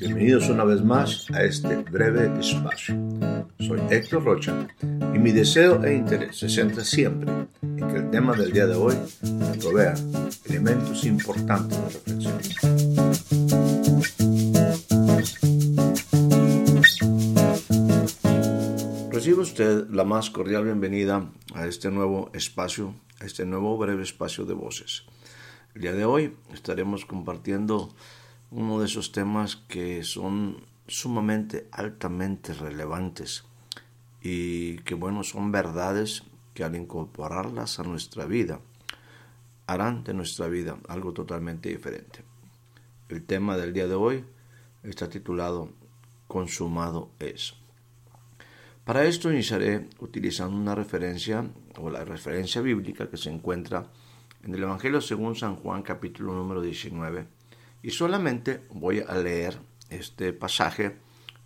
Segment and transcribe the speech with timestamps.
[0.00, 2.96] Bienvenidos una vez más a este breve espacio.
[3.60, 7.30] Soy Héctor Rocha y mi deseo e interés se centra siempre
[7.62, 9.94] en que el tema del día de hoy me provea
[10.46, 12.38] elementos importantes de reflexión.
[19.12, 24.44] Recibe usted la más cordial bienvenida a este nuevo espacio, a este nuevo breve espacio
[24.44, 25.04] de voces.
[25.76, 27.94] El día de hoy estaremos compartiendo
[28.54, 33.44] uno de esos temas que son sumamente altamente relevantes
[34.22, 36.22] y que bueno son verdades
[36.54, 38.60] que al incorporarlas a nuestra vida
[39.66, 42.20] harán de nuestra vida algo totalmente diferente.
[43.08, 44.24] El tema del día de hoy
[44.84, 45.70] está titulado
[46.28, 47.54] Consumado es.
[48.84, 51.44] Para esto iniciaré utilizando una referencia
[51.76, 53.90] o la referencia bíblica que se encuentra
[54.44, 57.26] en el Evangelio según San Juan capítulo número 19
[57.84, 59.58] y solamente voy a leer
[59.90, 60.96] este pasaje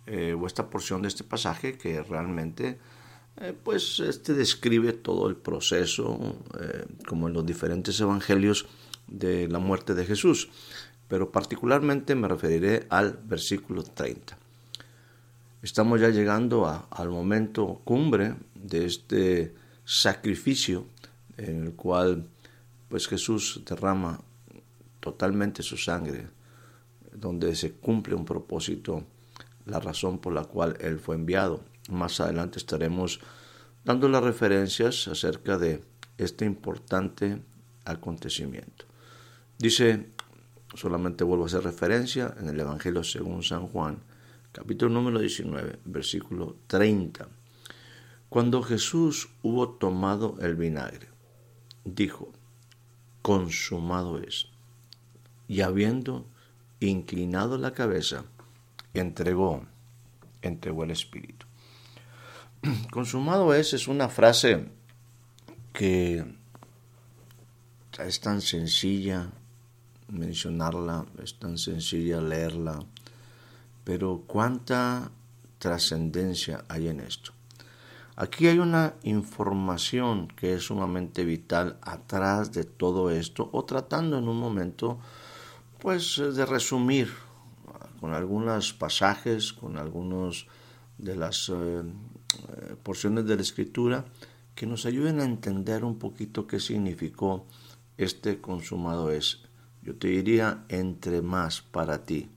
[0.07, 2.79] eh, o esta porción de este pasaje que realmente
[3.41, 8.67] eh, pues este describe todo el proceso eh, como en los diferentes evangelios
[9.07, 10.49] de la muerte de Jesús.
[11.09, 14.37] Pero particularmente me referiré al versículo 30
[15.61, 19.53] estamos ya llegando al momento cumbre de este
[19.83, 20.85] sacrificio
[21.35, 22.27] en el cual
[22.87, 24.21] pues Jesús derrama
[24.99, 26.27] totalmente su sangre,
[27.13, 29.05] donde se cumple un propósito,
[29.65, 31.61] la razón por la cual Él fue enviado.
[31.89, 33.19] Más adelante estaremos
[33.83, 35.83] dando las referencias acerca de
[36.17, 37.41] este importante
[37.85, 38.85] acontecimiento.
[39.57, 40.09] Dice,
[40.75, 43.99] solamente vuelvo a hacer referencia en el Evangelio según San Juan,
[44.51, 47.27] capítulo número 19, versículo 30.
[48.29, 51.07] Cuando Jesús hubo tomado el vinagre,
[51.83, 52.31] dijo,
[53.21, 54.48] consumado es.
[55.49, 56.25] Y habiendo
[56.79, 58.23] inclinado la cabeza,
[58.93, 59.65] entregó,
[60.41, 61.45] entregó el Espíritu.
[62.91, 64.69] Consumado es es una frase
[65.73, 66.25] que
[67.99, 69.29] es tan sencilla
[70.07, 72.79] mencionarla, es tan sencilla leerla,
[73.83, 75.11] pero cuánta
[75.57, 77.31] trascendencia hay en esto.
[78.15, 84.27] Aquí hay una información que es sumamente vital atrás de todo esto o tratando en
[84.27, 84.99] un momento
[85.79, 87.11] pues de resumir
[87.99, 90.45] con algunos pasajes, con algunas
[90.97, 94.05] de las eh, eh, porciones de la escritura
[94.55, 97.45] que nos ayuden a entender un poquito qué significó
[97.97, 99.41] este consumado es.
[99.81, 102.29] Yo te diría entre más para ti.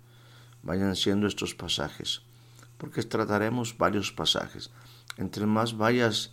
[0.63, 2.23] Vayan siendo estos pasajes,
[2.79, 4.71] porque trataremos varios pasajes
[5.17, 6.33] entre más vayas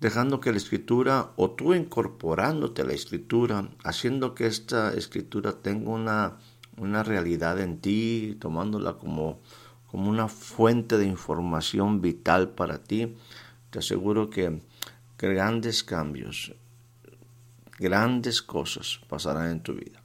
[0.00, 5.90] dejando que la escritura o tú incorporándote a la escritura, haciendo que esta escritura tenga
[5.90, 6.38] una,
[6.78, 9.40] una realidad en ti, tomándola como,
[9.90, 13.14] como una fuente de información vital para ti,
[13.68, 14.62] te aseguro que
[15.18, 16.54] grandes cambios,
[17.78, 20.00] grandes cosas pasarán en tu vida.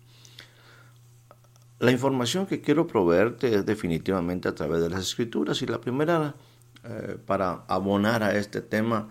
[1.79, 6.35] La información que quiero proveerte es definitivamente a través de las escrituras y la primera
[6.83, 9.09] eh, para abonar a este tema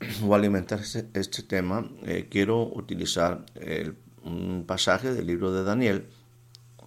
[0.26, 3.44] o alimentar este, este tema, eh, quiero utilizar
[4.24, 6.06] un pasaje del libro de Daniel,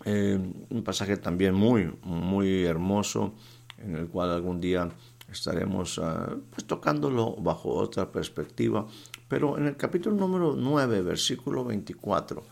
[0.05, 0.39] eh,
[0.69, 3.33] un pasaje también muy, muy hermoso,
[3.77, 4.89] en el cual algún día
[5.31, 8.87] estaremos ah, pues, tocándolo bajo otra perspectiva,
[9.27, 12.43] pero en el capítulo número 9, versículo 24,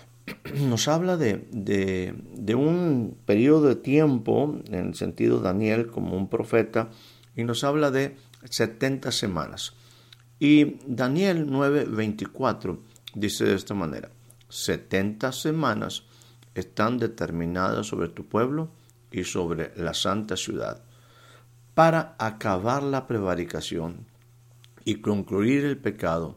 [0.68, 6.90] nos habla de, de, un periodo de tiempo, en el sentido Daniel como un profeta,
[7.36, 8.16] y nos habla de
[8.48, 9.74] 70 semanas.
[10.38, 12.78] Y Daniel 9:24
[13.14, 14.10] dice de esta manera,
[14.48, 16.04] 70 semanas
[16.54, 18.70] están determinadas sobre tu pueblo
[19.10, 20.82] y sobre la santa ciudad,
[21.74, 24.06] para acabar la prevaricación
[24.84, 26.36] y concluir el pecado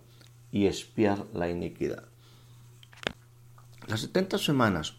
[0.52, 2.06] y espiar la iniquidad.
[3.88, 4.96] Las 70 semanas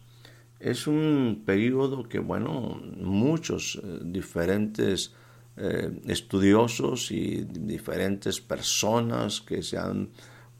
[0.59, 5.13] es un periodo que, bueno, muchos eh, diferentes
[5.59, 10.09] eh, estudiosos y diferentes personas que se han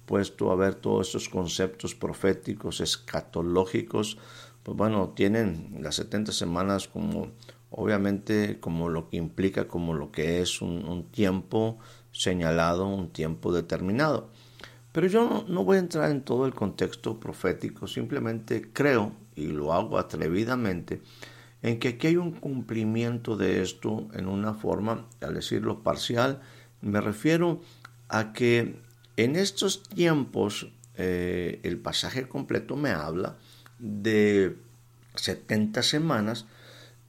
[0.05, 4.17] puesto a ver todos estos conceptos proféticos, escatológicos,
[4.63, 7.31] pues bueno, tienen las 70 semanas como,
[7.69, 11.77] obviamente, como lo que implica, como lo que es un tiempo
[12.11, 14.29] señalado, un tiempo determinado.
[14.91, 19.71] Pero yo no, voy a entrar en todo el contexto profético, simplemente creo, y lo
[19.73, 21.01] hago atrevidamente,
[21.61, 26.41] en que aquí hay un cumplimiento de esto en una forma, al decirlo parcial,
[26.81, 27.61] me refiero
[28.07, 28.81] a que
[29.17, 33.37] en estos tiempos eh, el pasaje completo me habla
[33.79, 34.55] de
[35.15, 36.45] 70 semanas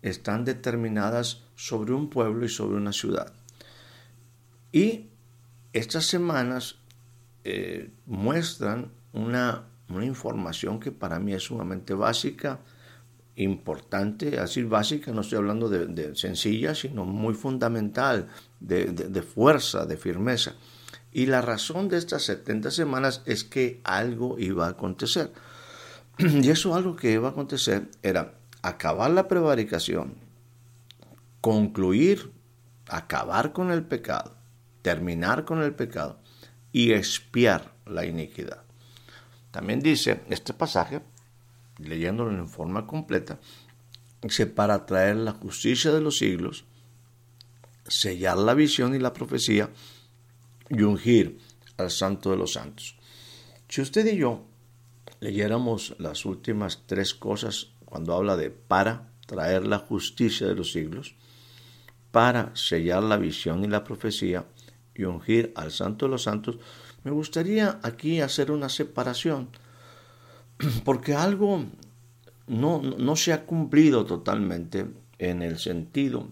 [0.02, 3.32] están determinadas sobre un pueblo y sobre una ciudad.
[4.72, 5.06] Y
[5.72, 6.76] estas semanas
[7.44, 12.60] eh, muestran una, información que para mí es sumamente básica,
[13.42, 18.28] importante, así básica, no estoy hablando de, sencilla, sino muy fundamental,
[18.60, 20.54] de, fuerza, de firmeza.
[21.12, 25.32] Y la razón de estas 70 semanas es que algo iba a acontecer.
[26.18, 30.14] Y eso algo que iba a acontecer era acabar la prevaricación,
[31.40, 32.30] concluir,
[32.88, 34.36] acabar con el pecado,
[34.82, 36.20] terminar con el pecado
[36.72, 38.62] y expiar la iniquidad.
[39.50, 41.00] También dice este pasaje,
[41.82, 43.38] leyéndolo en forma completa,
[44.22, 46.64] dice, para traer la justicia de los siglos,
[47.86, 49.70] sellar la visión y la profecía
[50.68, 51.38] y ungir
[51.76, 52.96] al santo de los santos.
[53.68, 54.44] Si usted y yo
[55.20, 61.14] leyéramos las últimas tres cosas cuando habla de para traer la justicia de los siglos,
[62.10, 64.44] para sellar la visión y la profecía
[64.94, 66.58] y ungir al santo de los santos,
[67.04, 69.48] me gustaría aquí hacer una separación,
[70.84, 71.64] porque algo
[72.46, 74.86] no, no se ha cumplido totalmente
[75.18, 76.28] en el sentido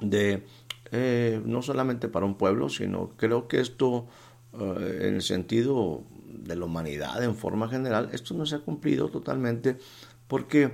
[0.00, 0.44] de
[0.92, 4.06] eh, no solamente para un pueblo, sino creo que esto
[4.52, 9.08] eh, en el sentido de la humanidad en forma general, esto no se ha cumplido
[9.08, 9.78] totalmente
[10.26, 10.72] porque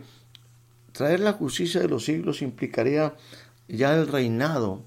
[0.93, 3.15] traer la justicia de los siglos implicaría
[3.69, 4.83] ya el reinado,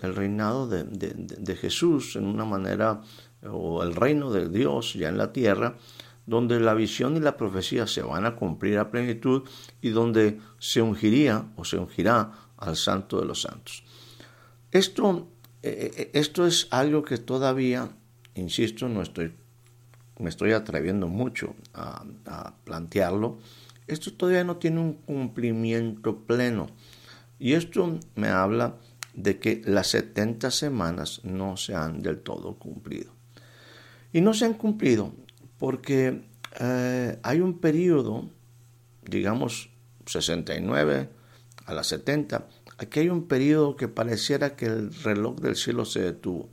[0.00, 3.02] el reinado de, de, Jesús en una manera,
[3.48, 5.76] o el reino de Dios ya en la tierra,
[6.26, 9.42] donde la visión y la profecía se van a cumplir a plenitud
[9.80, 13.84] y donde se ungiría o se ungirá al santo de los santos.
[14.70, 15.28] Esto,
[15.62, 17.90] eh, eh, esto es algo que todavía,
[18.34, 19.34] insisto, no estoy,
[20.18, 22.04] me estoy atreviendo mucho a,
[22.64, 23.38] plantearlo.
[23.86, 26.68] Esto todavía no tiene un cumplimiento pleno.
[27.38, 28.76] Y esto me habla
[29.14, 33.12] de que las 70 semanas no se han del todo cumplido.
[34.12, 35.12] Y no se han cumplido
[35.62, 36.24] porque
[36.58, 38.28] eh, hay un periodo,
[39.04, 39.70] digamos
[40.06, 41.08] 69
[41.66, 42.48] a las 70,
[42.78, 46.48] Aquí hay un periodo que pareciera que el reloj del cielo se detuvo.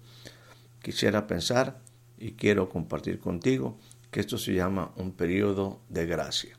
[0.84, 1.80] Quisiera pensar
[2.20, 3.80] y quiero compartir contigo
[4.12, 6.56] que esto se llama un periodo de gracia.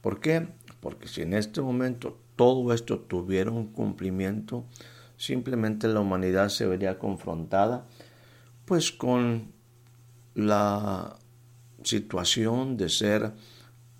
[0.00, 0.48] ¿Por qué?
[0.80, 4.64] Porque si en este momento todo esto tuviera un cumplimiento,
[5.18, 7.86] simplemente la humanidad se vería confrontada
[8.64, 9.52] pues con
[10.34, 11.18] la
[11.84, 13.32] situación de ser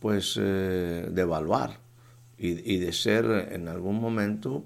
[0.01, 1.81] pues eh, de evaluar
[2.37, 4.65] y, de ser en algún momento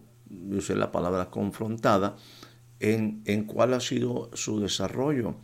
[0.50, 2.16] usé la palabra confrontada,
[2.80, 5.36] en, en cuál ha sido su desarrollo.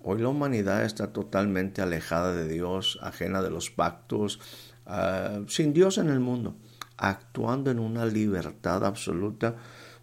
[0.00, 4.40] Hoy la humanidad está totalmente alejada de Dios, ajena de los pactos,
[4.86, 6.56] ah, sin Dios en el mundo,
[6.96, 9.56] actuando en una libertad absoluta,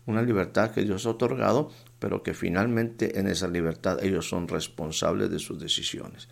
[0.05, 1.69] una libertad que Dios ha otorgado,
[1.99, 6.29] pero que finalmente en esa libertad ellos son responsables de sus decisiones.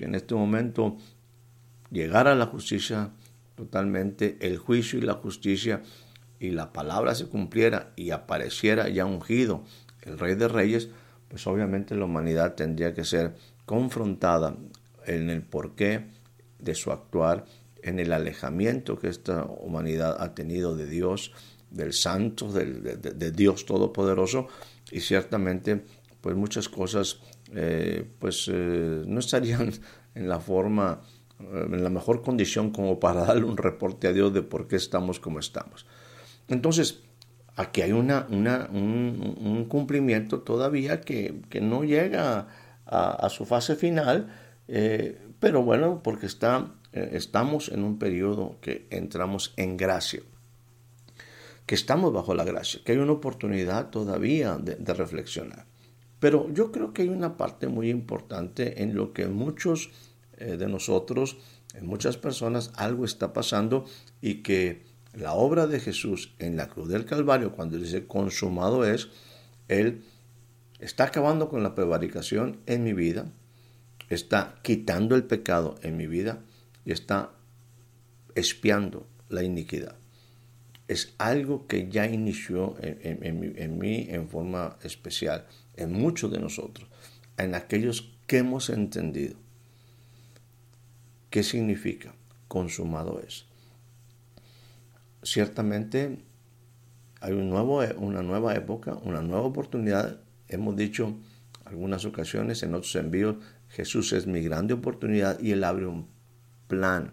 [0.00, 0.96] En este momento
[1.90, 3.10] llegara la justicia
[3.54, 5.82] totalmente, el juicio y la justicia
[6.38, 9.64] y la palabra se cumpliera y apareciera ya ungido
[10.02, 10.88] el Rey de Reyes,
[11.28, 13.34] pues obviamente la humanidad tendría que ser
[13.66, 14.56] confrontada
[15.06, 16.06] en el porqué
[16.58, 17.44] de su actuar,
[17.82, 21.32] en el alejamiento que esta humanidad ha tenido de Dios,
[21.70, 24.48] del Santo, de, Dios Todopoderoso,
[24.90, 25.84] y ciertamente
[26.20, 27.20] pues muchas cosas
[27.54, 29.72] eh, pues eh, no estarían
[30.14, 31.00] en la forma,
[31.40, 34.76] eh, en la mejor condición como para darle un reporte a Dios de por qué
[34.76, 35.86] estamos como estamos.
[36.48, 37.00] Entonces,
[37.56, 42.48] aquí hay una, un, cumplimiento todavía que, no llega
[42.86, 44.32] a, su fase final,
[45.38, 50.22] pero bueno, porque está, estamos en un periodo que entramos en gracia,
[51.66, 55.66] que estamos bajo la gracia, que hay una oportunidad todavía de, reflexionar.
[56.20, 59.90] Pero yo creo que hay una parte muy importante en lo que muchos
[60.36, 61.38] eh, de nosotros,
[61.74, 63.84] en muchas personas, algo está pasando
[64.20, 64.84] y que
[65.14, 69.08] la obra de Jesús en la cruz del Calvario, cuando dice consumado es,
[69.68, 70.02] Él
[70.78, 73.26] está acabando con la prevaricación en mi vida,
[74.08, 76.40] está quitando el pecado en mi vida
[76.84, 77.32] y está
[78.34, 79.96] espiando la iniquidad.
[80.86, 85.46] Es algo que ya inició en, mí en forma especial,
[85.78, 86.88] en muchos de nosotros,
[87.36, 89.36] en aquellos que hemos entendido
[91.30, 92.14] qué significa
[92.48, 93.44] consumado es.
[95.22, 96.18] Ciertamente
[97.20, 100.20] hay un nuevo, una nueva época, una nueva oportunidad.
[100.48, 101.16] Hemos dicho
[101.64, 103.36] algunas ocasiones en otros envíos,
[103.68, 106.08] Jesús es mi grande oportunidad y Él abre un
[106.66, 107.12] plan.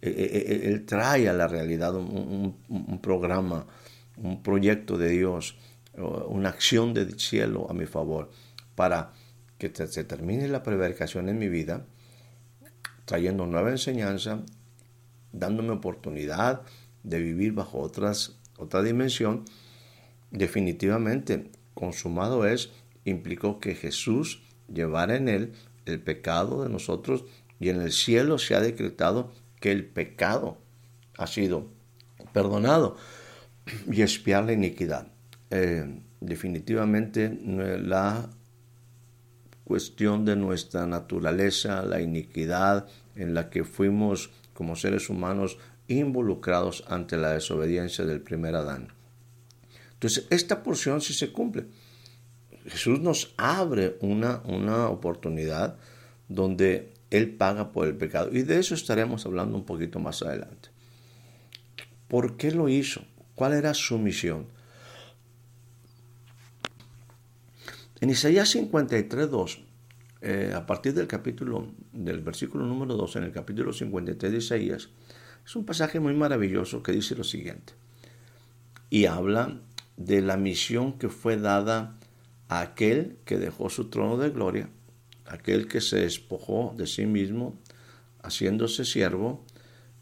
[0.00, 3.66] Él trae a la realidad un, programa,
[4.16, 5.56] un proyecto de Dios,
[6.00, 8.30] una acción del cielo a mi favor,
[8.74, 9.12] para
[9.58, 11.86] que se termine la prevaricación en mi vida,
[13.04, 14.42] trayendo nueva enseñanza,
[15.32, 16.62] dándome oportunidad
[17.02, 19.44] de vivir bajo otras, otra dimensión,
[20.30, 22.70] definitivamente consumado es,
[23.04, 24.42] implicó que Jesús
[24.72, 25.52] llevara en él
[25.86, 27.24] el pecado de nosotros
[27.58, 30.58] y en el cielo se ha decretado que el pecado
[31.16, 31.68] ha sido
[32.32, 32.96] perdonado
[33.90, 35.08] y expiar la iniquidad.
[35.50, 38.30] Eh, definitivamente la
[39.64, 47.16] cuestión de nuestra naturaleza, la iniquidad en la que fuimos como seres humanos involucrados ante
[47.16, 48.88] la desobediencia del primer Adán.
[49.94, 51.66] Entonces, esta porción sí se cumple.
[52.66, 55.76] Jesús nos abre una, una oportunidad
[56.28, 58.30] donde Él paga por el pecado.
[58.32, 60.70] Y de eso estaremos hablando un poquito más adelante.
[62.08, 63.02] ¿Por qué lo hizo?
[63.34, 64.46] ¿Cuál era su misión?
[68.00, 69.60] En Isaías 53, 2,
[70.22, 74.88] eh, a partir del capítulo, del versículo número 2, en el capítulo 53 de Isaías,
[75.44, 77.74] es un pasaje muy maravilloso que dice lo siguiente.
[78.88, 79.60] Y habla
[79.98, 81.98] de la misión que fue dada
[82.48, 84.70] a aquel que dejó su trono de gloria,
[85.26, 87.58] aquel que se despojó de sí mismo,
[88.22, 89.44] haciéndose siervo,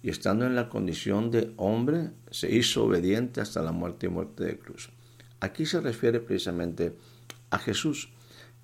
[0.05, 4.45] y estando en la condición de hombre, se hizo obediente hasta la muerte y muerte
[4.45, 4.90] de cruz.
[5.40, 6.93] Aquí se refiere precisamente a
[7.57, 8.11] Jesús.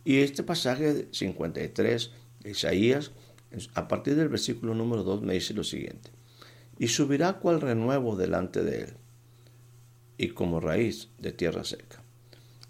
[0.04, 2.10] Y este pasaje 53
[2.40, 3.12] de Isaías,
[3.74, 6.10] a partir del versículo número 2, me dice lo siguiente.
[6.78, 8.94] Y subirá cual renuevo delante de él,
[10.18, 12.02] y como raíz de tierra seca.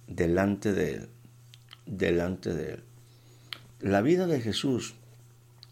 [0.06, 1.09] Delante de él,
[1.87, 2.85] delante de él.
[3.80, 4.94] La vida de Jesús,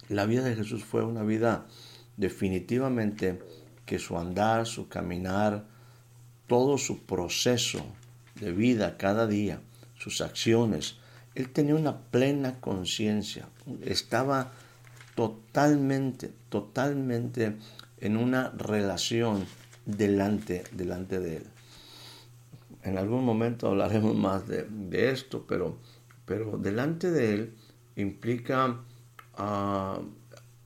[0.08, 1.66] la vida de Jesús fue una vida
[2.16, 3.40] definitivamente
[3.86, 5.66] que su andar, su caminar,
[6.46, 7.84] todo su proceso
[8.34, 9.60] de vida cada día,
[10.02, 10.96] sus acciones.
[11.34, 13.48] Él tenía una plena conciencia,
[13.82, 14.52] estaba
[15.14, 17.56] totalmente, totalmente
[18.00, 19.46] en una relación
[19.86, 21.46] delante, delante de él.
[22.82, 25.78] En algún momento hablaremos más de, esto, pero,
[26.26, 27.54] pero delante de él
[27.94, 28.80] implica
[29.34, 30.00] ah,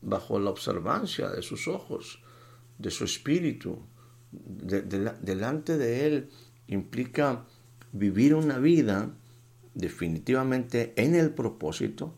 [0.00, 2.22] bajo la observancia de sus ojos,
[2.78, 3.80] de su espíritu,
[4.32, 6.30] delante de él
[6.68, 7.44] implica
[7.92, 9.10] vivir una vida
[9.76, 12.14] definitivamente en el propósito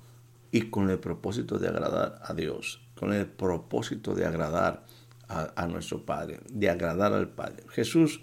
[0.50, 4.86] y con el propósito de agradar a Dios, con el propósito de agradar
[5.28, 7.64] a, nuestro Padre, de agradar al Padre.
[7.68, 8.22] Jesús,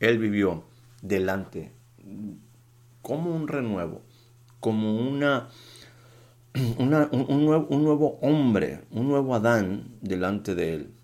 [0.00, 0.64] Él vivió
[1.02, 1.72] delante
[3.02, 4.00] como un renuevo,
[4.60, 5.48] como una,
[6.78, 10.94] un, nuevo, un nuevo hombre, un nuevo Adán delante de Él.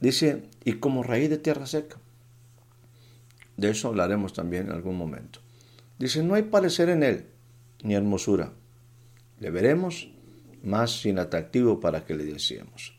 [0.00, 1.98] Dice, y como raíz de tierra seca.
[3.58, 5.40] De eso hablaremos también en algún momento.
[6.00, 7.26] Dice, no hay parecer en él,
[7.82, 8.54] ni hermosura.
[9.38, 10.08] Le veremos
[10.62, 12.94] más sin atractivo para que le deseemos.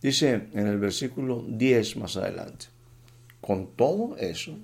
[0.00, 2.68] Dice en el versículo 10 más adelante,
[3.42, 4.56] con todo eso,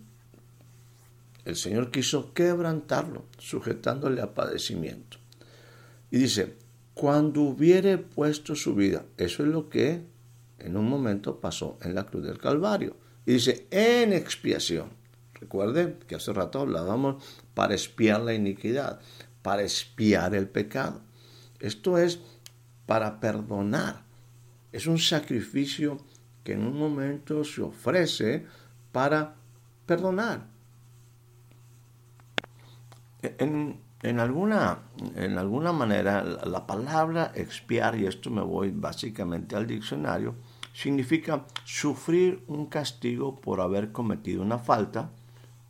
[1.45, 5.19] el Señor quiso quebrantarlo, sujetándole a padecimiento.
[6.11, 6.55] Y dice,
[6.95, 10.01] cuando hubiere puesto su vida, eso es lo que
[10.59, 12.97] en un momento pasó en la cruz del Calvario.
[13.27, 14.96] Y dice, en expiación.
[15.41, 17.23] Recuerde que hace rato hablábamos
[17.55, 19.01] para espiar la iniquidad,
[19.43, 21.03] para espiar el pecado.
[21.61, 22.21] Esto es
[22.87, 24.03] para perdonar.
[24.73, 25.99] Es un sacrificio
[26.43, 28.47] que en un momento se ofrece
[28.93, 29.35] para
[29.85, 30.47] perdonar.
[33.23, 34.79] En, en, alguna,
[35.17, 40.35] en alguna manera, la palabra expiar, y esto me voy básicamente al diccionario,
[40.73, 45.11] significa sufrir un castigo por haber cometido una falta,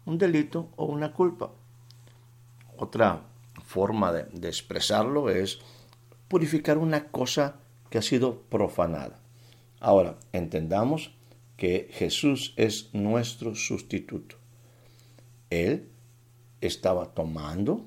[0.06, 1.52] un delito o una culpa.
[2.78, 3.26] Otra
[3.64, 5.58] forma de, expresarlo es
[6.28, 7.56] purificar una cosa
[7.90, 9.20] que ha sido profanada.
[9.80, 11.12] Ahora, entendamos
[11.56, 14.36] que Jesús es nuestro sustituto.
[15.50, 15.88] Él
[16.60, 17.86] estaba tomando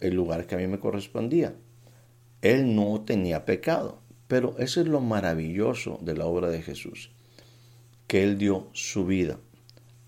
[0.00, 1.54] el lugar que a mí me correspondía.
[2.42, 7.10] Él no tenía pecado, pero eso es lo maravilloso de la obra de Jesús,
[8.06, 9.38] que Él dio su vida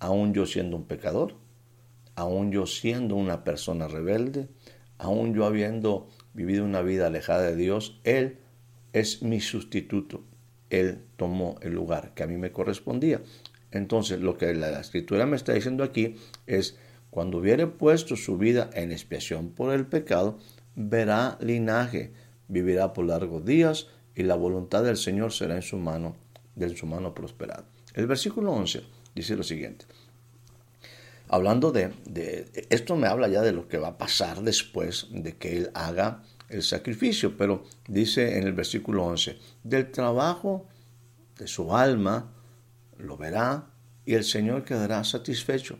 [0.02, 1.37] aún yo siendo un pecador,
[2.16, 4.49] aún yo siendo una persona rebelde,
[4.99, 8.38] aún yo habiendo vivido una vida alejada de Dios, Él
[8.92, 10.25] es mi sustituto.
[10.71, 13.23] Él tomó el lugar que a mí me correspondía.
[13.71, 16.16] Entonces, lo que la escritura me está diciendo aquí
[16.49, 16.76] es,
[17.11, 20.37] cuando hubiere puesto su vida en expiación por el pecado,
[20.75, 22.12] verá linaje,
[22.49, 26.16] vivirá por largos días y la voluntad del Señor será en su mano,
[26.56, 27.66] de su mano prosperada.
[27.94, 28.82] El versículo 11
[29.14, 29.85] dice lo siguiente.
[31.28, 31.92] Hablando de,
[32.69, 36.23] esto me habla ya de lo que va a pasar después de que Él haga
[36.50, 40.66] el sacrificio, pero dice en el versículo 11, del trabajo
[41.38, 42.31] de su alma
[42.99, 43.71] lo verá
[44.04, 45.78] y el Señor quedará satisfecho.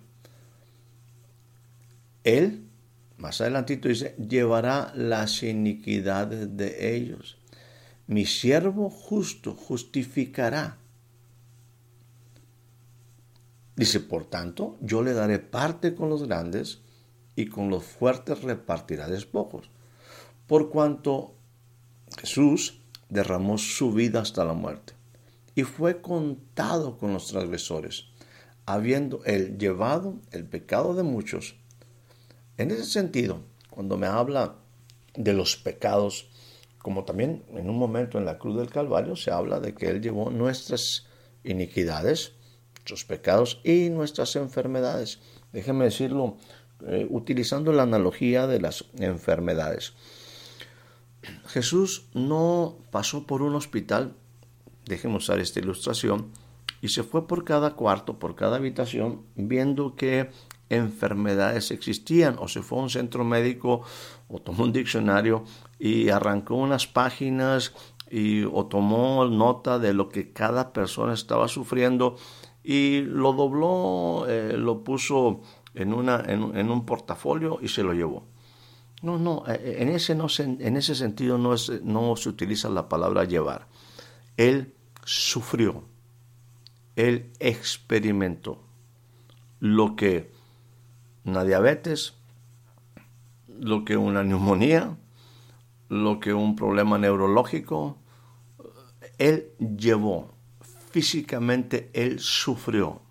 [2.25, 2.65] Él,
[3.19, 7.37] más adelantito dice, llevará las iniquidades de ellos.
[8.07, 10.79] Mi siervo justo justificará.
[13.77, 16.81] Dice, por tanto, yo le daré parte con los grandes
[17.37, 19.71] y con los fuertes repartirá despojos.
[20.47, 21.35] Por cuanto
[22.19, 24.95] Jesús derramó su vida hasta la muerte
[25.55, 28.07] y fue contado con los transgresores,
[28.67, 31.57] habiendo él llevado el pecado de muchos.
[32.57, 34.57] En ese sentido, cuando me habla
[35.15, 36.29] de los pecados,
[36.79, 40.01] como también en un momento en la cruz del Calvario se habla de que él
[40.01, 41.07] llevó nuestras
[41.45, 42.33] iniquidades,
[42.83, 45.21] nuestros pecados y nuestras enfermedades.
[45.53, 46.37] Déjeme decirlo
[46.87, 49.95] eh, utilizando la analogía de las enfermedades.
[51.47, 54.17] Jesús no pasó por un hospital
[54.85, 56.31] déjenme usar esta ilustración,
[56.81, 60.31] y se fue por cada cuarto, por cada habitación, viendo qué
[60.69, 63.83] enfermedades existían, o se fue a un centro médico,
[64.29, 65.45] o tomó un diccionario
[65.79, 67.73] y arrancó unas páginas
[68.11, 72.17] y, o tomó nota de lo que cada persona estaba sufriendo
[72.65, 75.41] y lo dobló, eh, lo puso
[75.75, 78.25] en, una, en, un portafolio y se lo llevó.
[79.03, 82.89] No, no, eh, en ese, no, en ese sentido no, es, no se utiliza la
[82.89, 83.67] palabra llevar.
[84.37, 85.85] Él sufrió,
[86.97, 88.63] él experimentó
[89.61, 90.31] lo que
[91.25, 92.15] una diabetes,
[93.49, 94.97] lo que una neumonía,
[95.89, 97.99] lo que un problema neurológico,
[99.19, 100.32] él llevó,
[100.93, 103.03] físicamente él sufrió.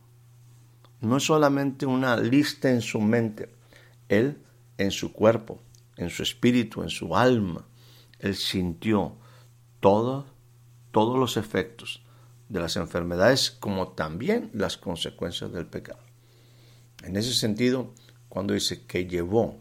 [1.01, 3.49] No es solamente una lista en su mente,
[4.07, 4.37] él
[4.77, 5.61] en su cuerpo,
[5.97, 7.67] en su espíritu, en su alma,
[8.19, 9.17] él sintió
[9.79, 10.27] todo
[10.91, 12.03] todos los efectos
[12.49, 16.01] de las enfermedades como también las consecuencias del pecado.
[17.03, 17.93] En ese sentido,
[18.29, 19.57] cuando dice que llevó,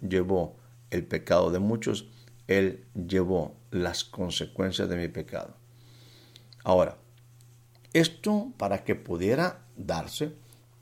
[0.00, 0.56] llevó
[0.90, 2.08] el pecado de muchos,
[2.46, 5.56] Él llevó las consecuencias de mi pecado.
[6.62, 6.98] Ahora,
[7.94, 10.32] esto para que pudiera darse,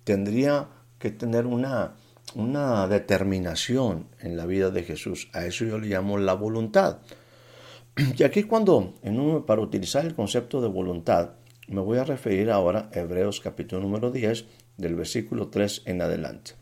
[0.05, 1.95] tendría que tener una,
[2.35, 5.29] una determinación en la vida de Jesús.
[5.33, 6.99] A eso yo le llamo la voluntad.
[8.17, 11.33] Y aquí cuando, en para utilizar el concepto de voluntad,
[11.69, 14.47] me voy a referir ahora a Hebreos capítulo número 10,
[14.79, 16.53] del versículo 3 en adelante.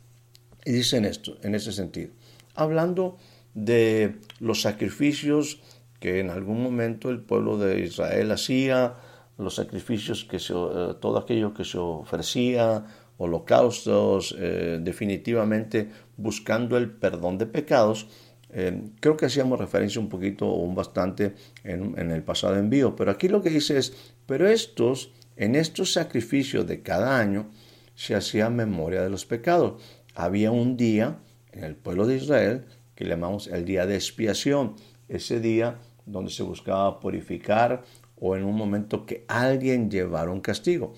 [0.65, 2.11] Y dicen esto, en ese sentido,
[2.55, 3.17] hablando
[3.55, 5.61] de los sacrificios
[6.01, 8.97] que en algún momento el pueblo de Israel hacía,
[9.41, 12.85] los sacrificios que eh, todo aquello que se ofrecía,
[13.19, 18.09] holocaustos, eh, definitivamente buscando el perdón de pecados,
[18.51, 22.97] eh, creo que hacíamos referencia un poquito o un bastante en, en, el pasado envío,
[22.97, 27.51] pero aquí lo que dice es, pero estos, en estos sacrificios de cada año,
[27.95, 29.83] se hacía memoria de los pecados.
[30.15, 31.19] Había un día
[31.53, 34.77] en el pueblo de Israel que llamamos el día de expiación,
[35.09, 37.83] ese día donde se buscaba purificar
[38.21, 40.95] o en un momento que alguien llevara un castigo.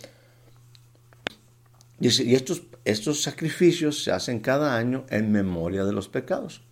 [2.01, 6.63] y estos, estos sacrificios se hacen cada año en memoria de los pecados.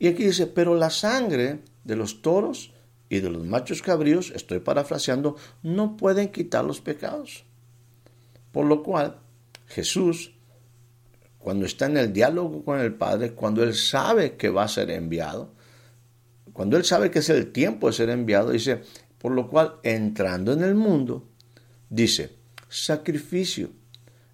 [0.00, 2.72] Y aquí dice, pero la sangre de los toros
[3.08, 7.44] y de los machos cabríos, estoy parafraseando, no pueden quitar los pecados.
[8.50, 9.18] Por lo cual,
[9.66, 10.32] Jesús,
[11.38, 14.90] cuando está en el diálogo con el Padre, cuando Él sabe que va a ser
[14.90, 15.52] enviado,
[16.52, 18.82] cuando Él sabe que es el tiempo de ser enviado, dice,
[19.20, 21.28] por lo cual, entrando en el mundo,
[21.88, 22.36] dice,
[22.68, 23.70] sacrificio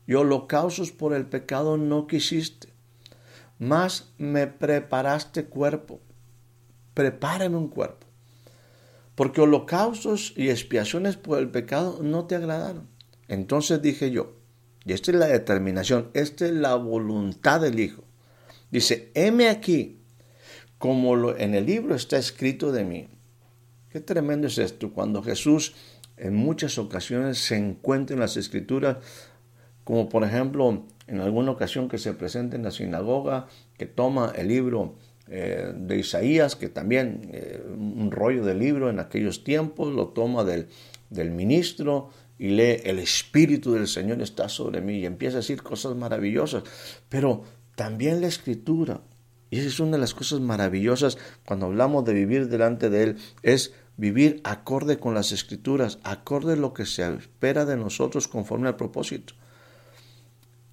[0.06, 2.76] y holocaustos por el pecado no quisiste
[3.58, 6.00] más me preparaste cuerpo.
[6.94, 8.06] Prepárame un cuerpo.
[9.14, 12.88] Porque holocaustos y expiaciones por el pecado no te agradaron.
[13.28, 14.34] Entonces dije yo,
[14.84, 18.04] y esta es la determinación, esta es la voluntad del Hijo.
[18.70, 20.00] Dice, heme aquí,
[20.78, 23.08] como lo, en el libro está escrito de mí.
[23.90, 25.74] Qué tremendo es esto, cuando Jesús
[26.16, 28.98] en muchas ocasiones se encuentra en las escrituras,
[29.84, 33.46] como por ejemplo en alguna ocasión que se presenta en la sinagoga,
[33.76, 34.96] que toma el libro
[35.28, 40.44] eh, de Isaías, que también eh, un rollo de libro en aquellos tiempos, lo toma
[40.44, 40.68] del,
[41.10, 45.62] del ministro y lee, el Espíritu del Señor está sobre mí y empieza a decir
[45.62, 46.64] cosas maravillosas,
[47.08, 47.44] pero
[47.74, 49.00] también la escritura,
[49.56, 51.16] y esa es una de las cosas maravillosas
[51.46, 56.56] cuando hablamos de vivir delante de Él, es vivir acorde con las escrituras, acorde a
[56.56, 59.32] lo que se espera de nosotros conforme al propósito.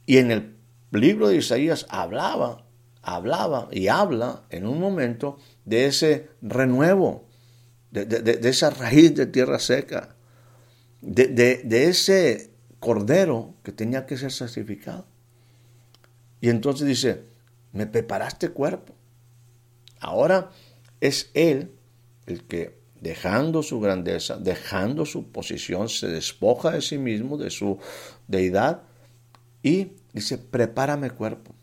[0.06, 0.58] Y en el
[0.92, 2.66] libro de Isaías hablaba,
[3.02, 7.30] hablaba y habla en un momento de ese renuevo,
[7.92, 10.18] de, esa raíz de tierra seca,
[11.00, 15.06] de ese cordero que tenía que ser sacrificado.
[16.42, 17.33] Y entonces dice,
[17.74, 18.94] me preparaste cuerpo.
[20.00, 20.52] Ahora
[21.02, 21.72] es Él
[22.26, 27.80] el que, dejando su grandeza, dejando su posición, se despoja de sí mismo, de su
[28.28, 28.84] deidad,
[29.62, 31.54] y dice, prepárame cuerpo.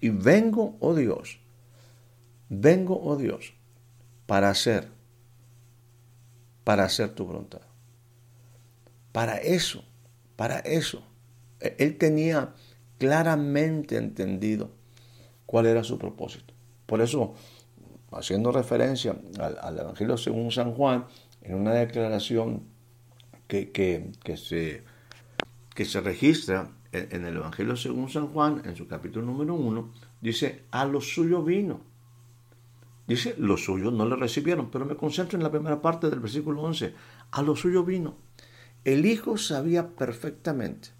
[0.00, 1.40] Y vengo, oh Dios,
[2.48, 3.54] vengo, oh Dios,
[4.26, 4.88] para hacer,
[6.64, 7.62] para hacer tu voluntad.
[9.12, 9.84] Para eso,
[10.36, 11.02] para eso.
[11.60, 12.54] E-, él tenía
[12.98, 14.70] claramente entendido
[15.46, 16.52] cuál era su propósito.
[16.86, 17.34] Por eso,
[18.12, 21.06] haciendo referencia al, Evangelio según San Juan,
[21.42, 22.64] en una declaración
[23.46, 24.82] que, que, se,
[25.74, 30.64] que se registra en, el Evangelio según San Juan, en su capítulo número uno, dice,
[30.70, 31.80] a lo suyo vino.
[33.06, 36.60] Dice, los suyos no le recibieron, pero me concentro en la primera parte del versículo
[36.62, 36.92] 11.
[37.30, 38.16] A lo suyo vino.
[38.84, 40.90] El Hijo sabía perfectamente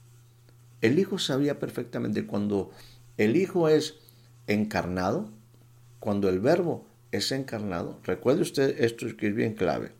[0.80, 2.70] el Hijo sabía perfectamente cuando
[3.16, 3.96] el Hijo es
[4.46, 5.30] encarnado,
[5.98, 9.92] cuando el Verbo es encarnado, recuerde usted esto que es bien clave.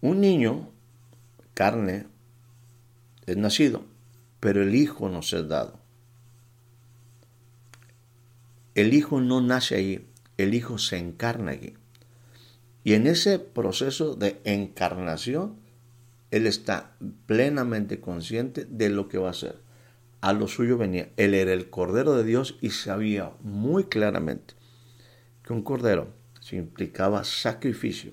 [0.00, 0.70] Un niño,
[1.54, 2.06] carne,
[3.26, 3.84] es nacido,
[4.40, 5.80] pero el Hijo no se ha dado.
[8.74, 11.74] El Hijo no nace ahí, el Hijo se encarna allí.
[12.84, 15.56] Y en ese proceso de encarnación,
[16.30, 19.60] él está plenamente consciente de lo que va a hacer.
[20.20, 21.10] A lo suyo venía.
[21.16, 24.54] Él era el Cordero de Dios y sabía muy claramente
[25.44, 26.08] que un Cordero
[26.40, 28.12] se implicaba sacrificio.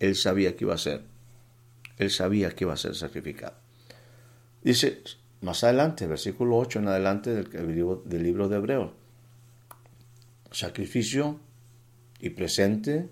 [0.00, 1.02] Él sabía que iba a ser.
[1.98, 3.54] Él sabía que iba a ser sacrificado.
[4.62, 5.02] Dice
[5.42, 8.92] más adelante, versículo 8 en adelante del del libro de Hebreos.
[10.50, 11.38] Sacrificio
[12.20, 13.08] y presente,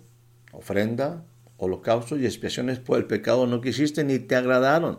[0.53, 1.25] ofrenda,
[1.63, 4.99] holocaustos y expiaciones por el pecado no quisiste ni te agradaron,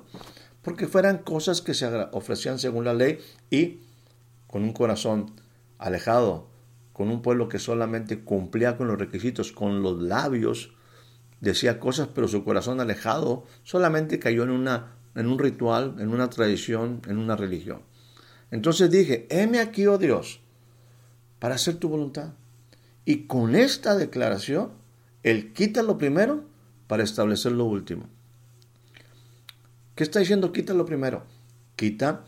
[0.61, 3.81] porque fueran cosas que se ofrecían según la ley y
[4.47, 5.33] con un corazón
[5.77, 6.47] alejado,
[6.93, 10.73] con un pueblo que solamente cumplía con los requisitos, con los labios,
[11.41, 16.29] decía cosas, pero su corazón alejado solamente cayó en, una, en un ritual, en una
[16.29, 17.81] tradición, en una religión.
[18.51, 20.39] Entonces dije, heme aquí, oh Dios,
[21.39, 22.29] para hacer tu voluntad.
[23.03, 24.71] Y con esta declaración,
[25.23, 26.52] Él quita lo primero
[26.87, 28.09] para establecer lo último.
[29.95, 30.51] ¿Qué está diciendo?
[30.51, 31.23] Quita lo primero.
[31.75, 32.25] Quita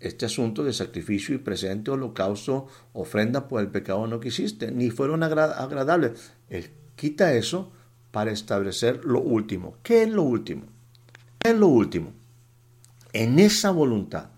[0.00, 4.90] este asunto de sacrificio y presente, holocausto, ofrenda por el pecado no que hiciste, ni
[4.90, 6.32] fueron agradables.
[6.48, 7.72] Él quita eso
[8.10, 9.76] para establecer lo último.
[9.82, 10.66] ¿Qué es lo último?
[11.38, 12.12] ¿Qué es lo último?
[13.12, 14.30] En esa voluntad,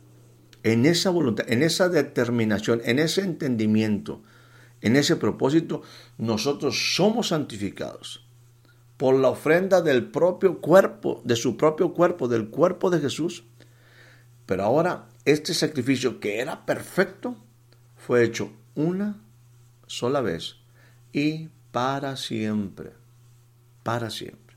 [0.63, 4.23] en esa voluntad, en esa determinación, en ese entendimiento,
[4.81, 5.83] en ese propósito,
[6.19, 8.22] nosotros somos santificados
[9.03, 13.43] por la ofrenda del propio cuerpo, de su propio cuerpo, del cuerpo de Jesús.
[14.47, 17.35] Pero ahora este sacrificio que era perfecto
[17.97, 19.21] fue hecho una
[19.89, 20.55] sola vez
[21.13, 22.93] y para siempre,
[23.83, 24.55] para siempre.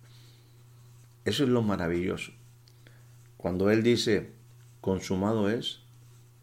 [1.23, 2.31] Eso es lo maravilloso.
[3.37, 4.29] Cuando Él dice,
[4.79, 5.79] consumado es,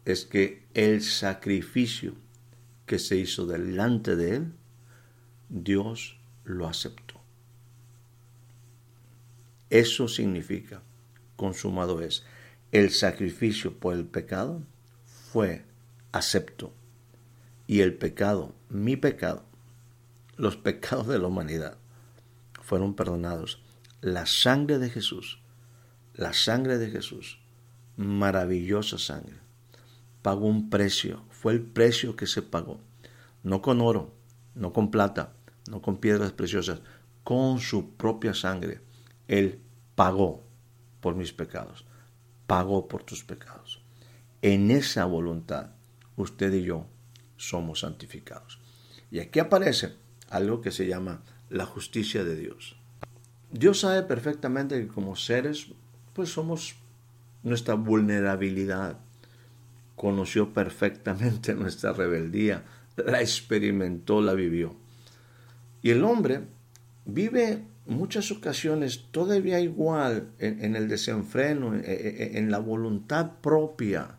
[0.03, 2.15] es que el sacrificio
[2.85, 4.53] que se hizo delante de Él,
[5.47, 7.12] Dios lo aceptó.
[9.73, 10.83] Eso significa,
[11.35, 12.23] consumado es,
[12.71, 14.61] el sacrificio por el pecado
[15.03, 15.65] fue
[16.11, 16.71] acepto.
[17.65, 19.43] Y el pecado, mi pecado,
[20.37, 21.79] los pecados de la humanidad,
[22.61, 23.63] fueron perdonados.
[23.99, 25.39] La sangre de Jesús,
[26.13, 27.39] la sangre de Jesús,
[27.97, 29.37] maravillosa sangre,
[30.21, 32.79] pagó un precio, fue el precio que se pagó,
[33.41, 34.13] no con oro,
[34.53, 35.33] no con plata,
[35.67, 36.81] no con piedras preciosas,
[37.23, 38.81] con su propia sangre
[39.27, 39.59] él
[39.95, 40.43] pagó
[41.01, 41.85] por mis pecados,
[42.47, 43.81] pagó por tus pecados.
[44.41, 45.71] En esa voluntad,
[46.15, 46.85] usted y yo
[47.37, 48.59] somos santificados.
[49.11, 49.95] Y aquí aparece
[50.29, 52.75] algo que se llama la justicia de Dios.
[53.51, 55.67] Dios sabe perfectamente que como seres,
[56.13, 56.75] pues somos
[57.43, 58.97] nuestra vulnerabilidad.
[59.95, 62.63] Conoció perfectamente nuestra rebeldía,
[62.95, 64.75] la experimentó, la vivió.
[65.83, 66.41] Y el hombre
[67.05, 74.17] vive muchas ocasiones todavía igual en, el desenfreno, en, la voluntad propia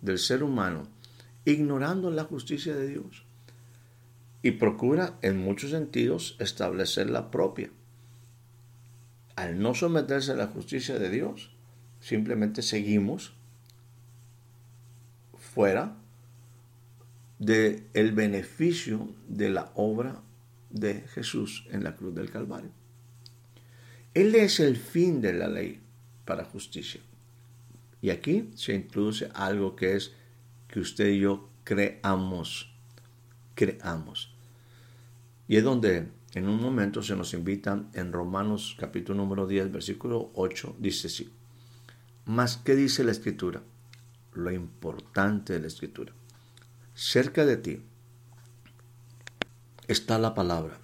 [0.00, 0.88] del ser humano,
[1.44, 3.24] ignorando la justicia de Dios.
[4.42, 7.70] y procura en muchos sentidos establecer la propia.
[9.36, 11.50] Al no someterse a la justicia de Dios,
[11.98, 13.32] simplemente seguimos
[15.38, 15.96] fuera
[17.38, 20.20] del el beneficio de la obra
[20.68, 22.83] de Jesús en la cruz del Calvario.
[24.14, 25.80] Él es el fin de la ley
[26.24, 27.00] para justicia.
[28.00, 30.12] Y aquí se introduce algo que es
[30.68, 32.72] que usted y yo creamos,
[33.56, 34.32] creamos.
[35.48, 40.30] Y es donde en un momento se nos invita en Romanos capítulo número 10, versículo
[40.34, 41.30] 8, dice así.
[42.24, 43.62] Más, ¿qué dice la escritura?
[44.32, 46.12] Lo importante de la escritura.
[46.94, 47.82] Cerca de ti
[49.88, 50.78] está la palabra,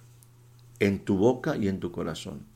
[0.79, 2.50] en tu boca y en tu corazón.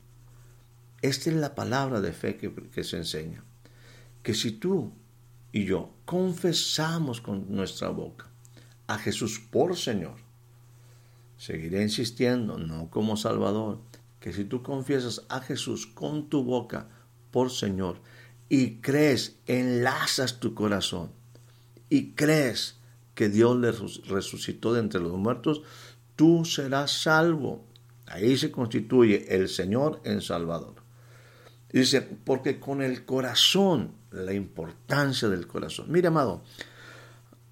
[1.06, 3.44] Esta es la palabra de fe que, se enseña.
[4.24, 4.92] Que si tú
[5.52, 8.26] y yo confesamos con nuestra boca
[8.88, 10.16] a Jesús por Señor,
[11.38, 13.78] seguiré insistiendo, no como Salvador,
[14.18, 16.88] que si tú confiesas a Jesús con tu boca
[17.30, 18.00] por Señor
[18.48, 21.12] y crees, enlazas tu corazón
[21.88, 22.80] y crees
[23.14, 23.70] que Dios le
[24.08, 25.62] resucitó de entre los muertos,
[26.16, 27.64] tú serás salvo.
[28.06, 30.85] Ahí se constituye el Señor en Salvador.
[31.72, 35.86] Dice, porque con el corazón, la importancia del corazón.
[35.88, 36.42] Mira, amado,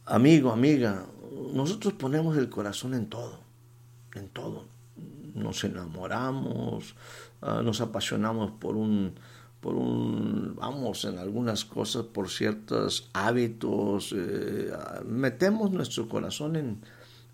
[0.07, 1.07] amigo, amiga,
[1.53, 3.45] nosotros ponemos el corazón en todo
[4.15, 4.65] en todo.
[5.35, 6.95] Nos enamoramos,
[7.43, 9.15] ah, nos apasionamos por un,
[9.61, 14.71] por un, vamos, en algunas cosas, por ciertos hábitos, eh,
[15.07, 16.81] metemos nuestro corazón en,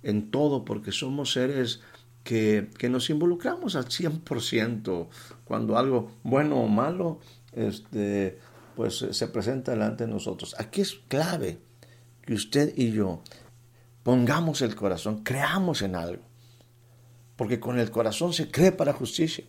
[0.02, 1.80] en todo porque somos seres
[2.30, 5.08] que, nos involucramos al 100%
[5.44, 7.18] cuando algo bueno o malo
[7.52, 8.38] este,
[8.76, 10.54] pues se presenta delante de nosotros.
[10.56, 11.58] Aquí es clave
[12.22, 13.22] que usted y yo
[14.04, 16.22] pongamos el corazón, creamos en algo
[17.34, 19.44] porque con el corazón se cree para justicia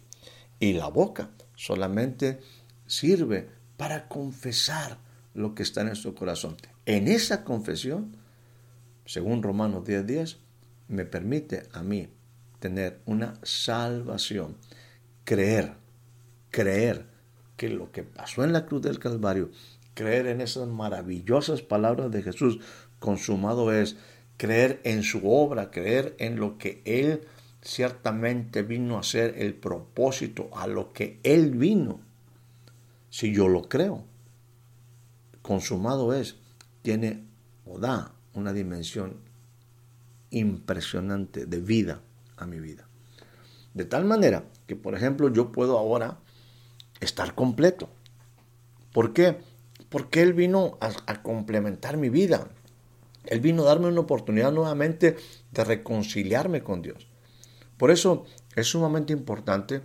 [0.59, 2.39] y la boca solamente
[2.87, 4.97] sirve para confesar
[5.35, 6.57] lo que está en nuestro corazón.
[6.87, 8.17] En esa confesión,
[9.05, 10.37] según Romanos 10:10,
[10.87, 12.09] me permite a mí
[12.61, 14.55] tener una salvación,
[15.25, 15.73] creer,
[16.51, 17.07] creer
[17.57, 19.49] que lo que pasó en la cruz del Calvario,
[19.95, 22.59] creer en esas maravillosas palabras de Jesús,
[22.99, 23.97] consumado es,
[24.37, 27.21] creer en su obra, creer en lo que Él
[27.63, 31.99] ciertamente vino a ser el propósito a lo que Él vino.
[33.09, 34.05] Si yo lo creo,
[35.41, 36.35] consumado es,
[36.83, 37.25] tiene
[37.65, 39.17] o da una dimensión
[40.29, 42.01] impresionante de vida
[42.45, 42.87] mi vida.
[43.73, 46.19] De tal manera que, por ejemplo, yo puedo ahora
[46.99, 47.89] estar completo.
[48.93, 49.37] ¿Por qué?
[49.89, 52.49] Porque Él vino a, complementar mi vida.
[53.25, 55.15] Él vino a darme una oportunidad nuevamente
[55.51, 57.07] de reconciliarme con Dios.
[57.77, 58.25] Por eso
[58.55, 59.81] es sumamente importante,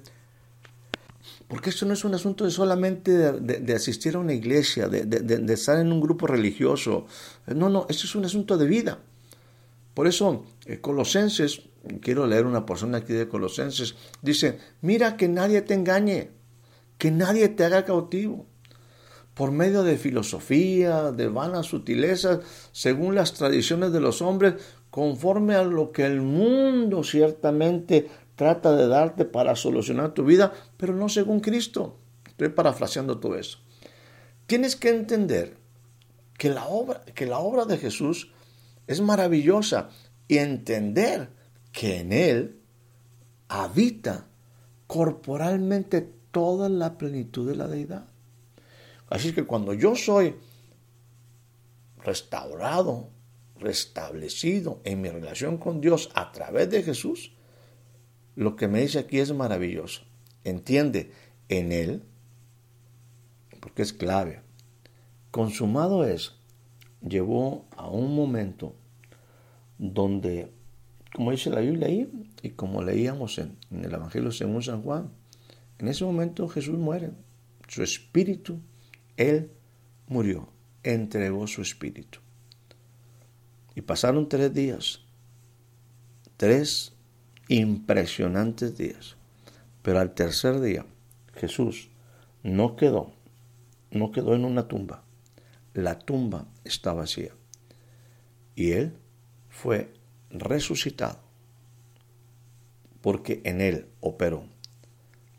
[1.49, 5.79] porque esto no es un asunto de solamente de, asistir a una iglesia, de, estar
[5.79, 7.07] en un grupo religioso.
[7.47, 8.99] No, no, esto es un asunto de vida.
[9.95, 11.63] Por eso, eh, Colosenses,
[12.01, 16.31] quiero leer una porción aquí de Colosenses, dice, mira que nadie te engañe,
[16.99, 18.47] que nadie te haga cautivo
[19.35, 22.41] por medio de filosofía, de vanas sutilezas,
[22.73, 24.55] según las tradiciones de los hombres,
[24.89, 30.95] conforme a lo que el mundo ciertamente trata de darte para solucionar tu vida, pero
[30.95, 31.99] no según Cristo.
[32.27, 33.59] Estoy parafraseando todo eso.
[34.47, 35.59] Tienes que entender
[36.39, 38.33] que la obra, que la obra de Jesús
[38.87, 39.91] es maravillosa
[40.29, 41.29] y entender
[41.77, 42.59] que en Él
[43.49, 44.29] habita
[44.87, 48.07] corporalmente toda la plenitud de la deidad.
[49.11, 50.37] Así que cuando yo soy
[51.99, 53.11] restaurado
[53.59, 57.33] restablecido en mi relación con Dios a través de Jesús,
[58.37, 60.01] lo que me dice aquí es maravilloso.
[60.45, 61.13] Entiende,
[61.51, 62.03] en Él,
[63.61, 64.41] porque es clave,
[65.31, 66.37] consumado es,
[67.07, 68.75] llevó a un momento
[69.77, 70.56] donde,
[71.17, 75.09] como dice la Biblia ahí, y como leíamos en, en el Evangelio según San Juan,
[75.79, 77.11] en ese momento Jesús muere,
[77.69, 78.61] su espíritu,
[79.17, 79.51] Él
[80.09, 80.51] murió,
[80.83, 82.19] entregó su espíritu.
[83.75, 85.07] Y pasaron tres días,
[86.37, 86.93] tres
[87.49, 89.17] impresionantes días.
[89.81, 90.85] Pero al tercer día,
[91.35, 91.89] Jesús
[92.43, 93.15] no quedó,
[93.91, 95.03] no quedó en una tumba.
[95.73, 97.33] La tumba está vacía.
[98.55, 98.93] Y Él
[99.49, 99.96] fue
[100.41, 101.21] resucitado
[103.01, 104.45] porque en Él operó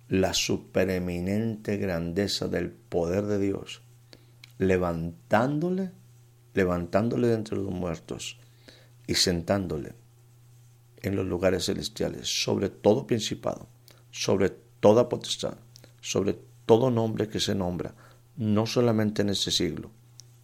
[0.07, 3.81] la supereminente grandeza del poder de Dios,
[4.57, 5.91] levantándole
[6.57, 8.39] levantándole de entre los muertos
[9.05, 9.93] y sentándole
[11.03, 13.67] en los lugares celestiales, sobre todo principado,
[14.10, 15.57] sobre toda potestad,
[16.01, 17.93] sobre todo nombre que se nombra,
[18.36, 19.91] no solamente en este siglo,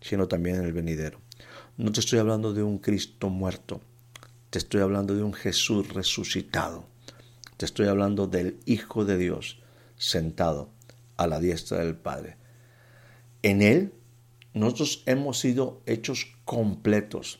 [0.01, 1.19] sino también en el venidero.
[1.77, 3.81] No te estoy hablando de un Cristo muerto,
[4.53, 6.85] te estoy hablando de un Jesús resucitado,
[7.57, 9.59] te estoy hablando del Hijo de Dios
[9.97, 10.69] sentado
[11.17, 12.37] a la diestra del Padre.
[13.41, 13.95] En Él
[14.53, 17.39] nosotros hemos sido hechos completos.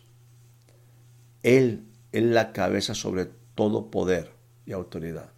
[1.43, 4.32] Él es la cabeza sobre todo poder
[4.65, 5.30] y autoridad.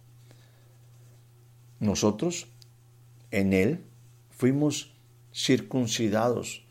[1.78, 2.46] Nosotros
[3.30, 3.84] en Él
[4.30, 4.94] fuimos
[5.30, 6.64] circuncidados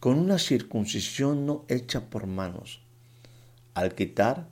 [0.00, 2.81] con una circuncisión no hecha por manos,
[3.74, 4.48] al quitar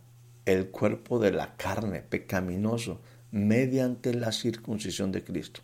[0.46, 5.60] el cuerpo de la carne pecaminoso mediante la circuncisión de Cristo.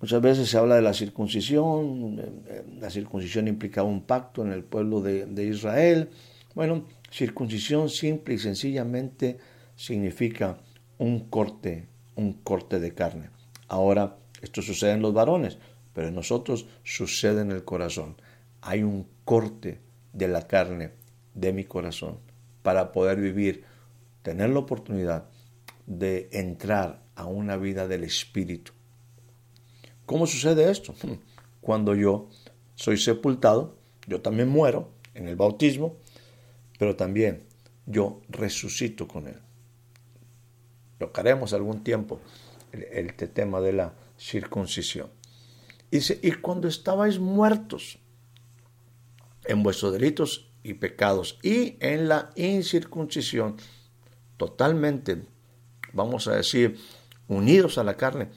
[0.00, 4.52] Muchas veces se habla de la circuncisión, eh, eh, la circuncisión implicaba un pacto en
[4.52, 6.10] el pueblo de, de Israel.
[6.54, 9.38] Bueno, circuncisión simple y sencillamente
[9.76, 10.58] significa
[10.98, 13.30] un corte, un corte de carne.
[13.68, 15.58] Ahora, esto sucede en los varones,
[15.94, 18.16] pero en nosotros sucede en el corazón.
[18.60, 19.80] Hay un corte
[20.12, 20.90] de la carne
[21.34, 22.18] de mi corazón
[22.62, 23.64] para poder vivir,
[24.22, 25.26] tener la oportunidad
[25.86, 28.72] de entrar a una vida del Espíritu
[30.06, 30.94] ¿Cómo sucede esto?
[31.60, 32.28] Cuando yo
[32.74, 35.96] soy sepultado, yo también muero en el bautismo,
[36.78, 37.44] pero también
[37.86, 39.38] yo resucito con Él.
[40.98, 42.20] Tocaremos algún tiempo
[42.72, 45.08] el, tema de la circuncisión.
[45.90, 47.98] Dice, y cuando estabais muertos
[49.44, 53.56] en vuestros delitos y pecados y en la incircuncisión,
[54.36, 55.22] totalmente,
[55.92, 56.78] vamos a decir,
[57.28, 58.28] unidos a la carne,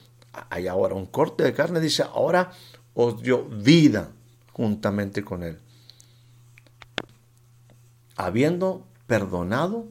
[0.50, 2.52] hay ahora un corte de carne, dice, ahora
[2.94, 4.12] os dio vida
[4.52, 5.58] juntamente con él.
[8.16, 9.86] Habiendo perdonado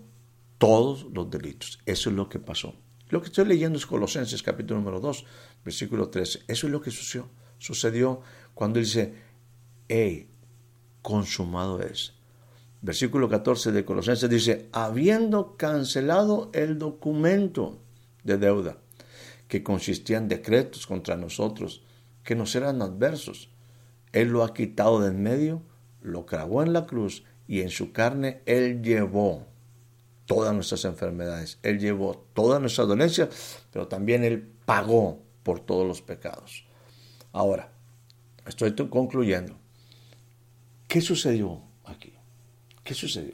[0.57, 1.79] todos los delitos.
[1.85, 2.73] Eso es lo que pasó.
[3.09, 5.25] Lo que estoy leyendo es Colosenses capítulo número 2,
[5.63, 6.43] versículo 13.
[6.47, 7.29] Eso es lo que sucedió.
[7.59, 8.21] Sucedió
[8.53, 9.13] cuando dice,
[9.87, 10.29] hey,
[11.01, 12.14] consumado es.
[12.85, 17.79] Versículo 14 de Colosenses dice, habiendo cancelado el documento
[18.23, 18.77] de deuda
[19.47, 21.81] que consistían decretos contra nosotros,
[22.23, 23.49] que nos eran adversos.
[24.11, 25.63] Él lo ha quitado de en medio,
[26.03, 29.47] lo clavó en la cruz y en su carne Él llevó
[30.27, 36.03] todas nuestras enfermedades, Él llevó todas nuestras dolencias, pero también Él pagó por todos los
[36.03, 36.67] pecados.
[37.31, 37.71] Ahora,
[38.45, 39.57] estoy concluyendo.
[40.87, 41.64] ¿Qué sucedió?
[42.85, 43.33] ¿Qué sucedió?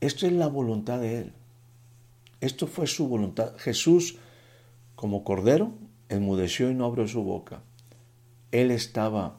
[0.00, 1.32] Esto es la voluntad de Él.
[2.40, 3.56] Esto fue su voluntad.
[3.56, 4.18] Jesús
[4.94, 5.72] como cordero,
[6.08, 7.62] enmudeció y no abrió su boca.
[8.52, 9.38] Él estaba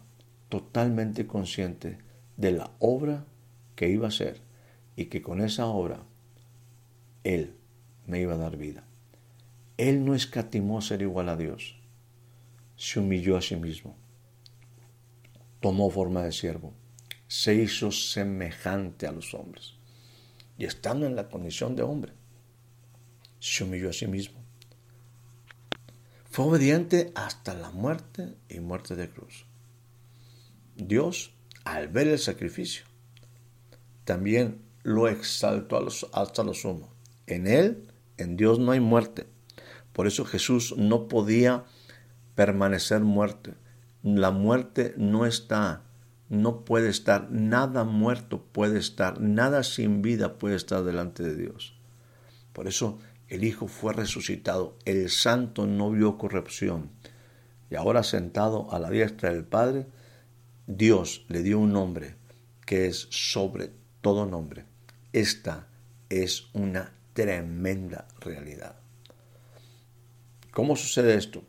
[0.50, 2.00] totalmente consciente
[2.38, 3.26] de la obra
[3.76, 4.42] que iba a hacer
[4.96, 6.00] y que con esa obra
[7.24, 7.54] Él
[8.08, 8.84] me iba a dar vida.
[9.78, 11.78] Él no escatimó ser igual a Dios.
[12.78, 13.96] Se humilló a sí mismo.
[15.60, 16.74] Tomó forma de siervo.
[17.30, 19.76] Se hizo semejante a los hombres.
[20.58, 22.12] Y estando en la condición de hombre,
[23.39, 24.39] se humilló a sí mismo
[26.30, 29.46] fue obediente hasta la muerte y muerte de cruz.
[30.76, 31.34] Dios,
[31.65, 32.86] al ver el sacrificio,
[34.06, 36.94] también lo exaltó hasta lo sumo.
[37.26, 39.26] En Él, en Dios no hay muerte.
[39.92, 41.65] Por eso Jesús no podía
[42.36, 43.56] permanecer muerto.
[44.04, 45.84] La muerte no está,
[46.30, 51.76] no puede estar, nada muerto puede estar, nada sin vida puede estar delante de Dios.
[52.54, 56.92] Por eso el Hijo fue resucitado, el Santo no vio corrupción.
[57.72, 59.88] Y ahora sentado a la diestra del Padre,
[60.65, 62.15] Dios le dio un nombre
[62.65, 64.65] que es sobre todo nombre.
[65.13, 65.68] Esta
[66.10, 68.76] es una tremenda realidad.
[70.52, 71.44] ¿Cómo sucede esto?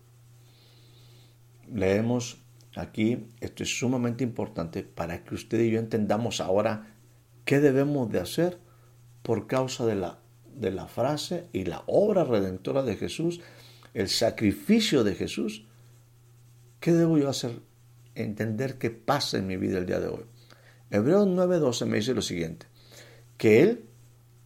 [1.73, 2.40] Leemos
[2.77, 6.95] aquí, esto es sumamente importante para que usted y yo entendamos ahora
[7.45, 8.59] qué debemos de hacer
[9.23, 10.21] por causa de la
[10.61, 13.41] de la frase y la obra redentora de Jesús,
[13.95, 15.65] el sacrificio de Jesús,
[16.81, 17.61] ¿qué debo yo hacer?
[18.15, 20.25] Entender qué pasa en mi vida el día de hoy.
[20.91, 22.67] Hebreos 9:12 me dice lo siguiente,
[23.37, 23.85] que Él,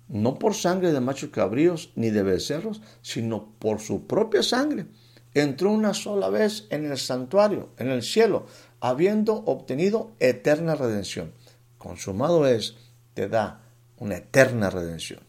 [0.09, 4.87] no por sangre de machos cabríos ni de becerros, sino por su propia sangre,
[5.35, 8.47] entró una sola vez en el santuario, en el cielo,
[8.81, 11.33] habiendo obtenido eterna redención.
[11.79, 12.77] Consumado es,
[13.15, 13.63] te da
[13.99, 15.21] una eterna redención.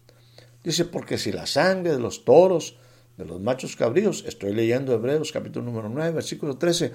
[0.64, 2.78] Dice, porque si la sangre de los toros,
[3.18, 6.92] de los machos cabríos, estoy leyendo Hebreos capítulo número 9, versículo 13,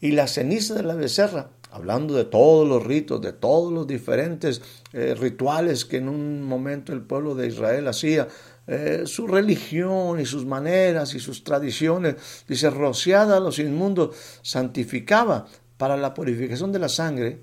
[0.00, 4.60] y la ceniza de la becerra, hablando de todos los ritos, de todos los diferentes
[4.92, 8.28] eh, rituales que en un momento el pueblo de Israel hacía
[8.66, 15.46] eh, su religión y sus maneras y sus tradiciones, dice, rociada a los inmundos, santificaba
[15.76, 17.42] para la purificación de la sangre,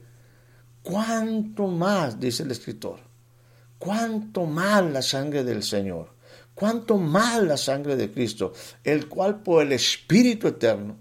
[0.82, 3.02] cuánto más, dice el escritor,
[3.78, 6.14] cuánto más la sangre del Señor,
[6.54, 8.54] cuánto más la sangre de Cristo,
[8.84, 10.98] el cual por el Espíritu Eterno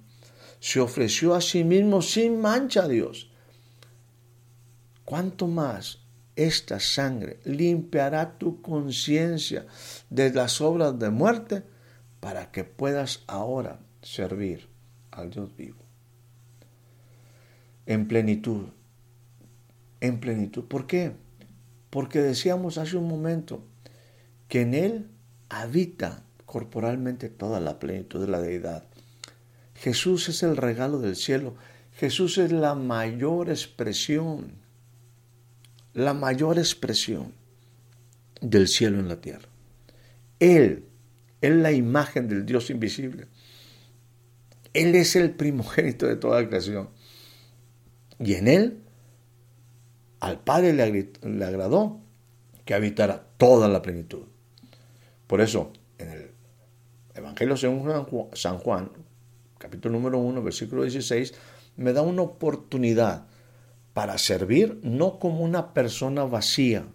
[0.60, 3.30] se ofreció a sí mismo sin mancha a Dios.
[5.04, 6.00] Cuánto más
[6.38, 9.66] esta sangre limpiará tu conciencia
[10.08, 11.64] de las obras de muerte
[12.20, 14.68] para que puedas ahora servir
[15.10, 15.78] al Dios vivo.
[17.86, 18.68] En plenitud,
[20.00, 20.64] en plenitud.
[20.64, 21.12] ¿Por qué?
[21.90, 23.64] Porque decíamos hace un momento
[24.46, 25.10] que en Él
[25.48, 28.84] habita corporalmente toda la plenitud de la deidad.
[29.74, 31.56] Jesús es el regalo del cielo.
[31.94, 34.52] Jesús es la mayor expresión
[35.98, 37.32] la mayor expresión
[38.40, 39.48] del cielo en la tierra.
[40.38, 40.84] Él
[41.40, 43.26] es la imagen del Dios invisible.
[44.74, 46.90] Él es el primogénito de toda la creación.
[48.20, 48.78] Y en Él,
[50.20, 52.00] al Padre le, agradó
[52.64, 54.24] que habitara toda la plenitud.
[55.26, 56.30] Por eso, en el
[57.14, 58.90] Evangelio según San Juan,
[59.58, 61.34] capítulo número 1, versículo 16,
[61.76, 63.27] me da una oportunidad
[63.98, 66.86] para servir no como una persona vacía.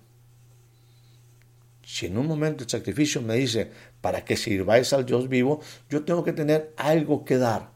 [1.83, 6.05] Si en un momento de sacrificio me dice, para que sirváis al Dios vivo, yo
[6.05, 7.71] tengo que tener algo que dar.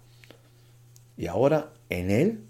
[1.18, 2.46] Y ahora en Él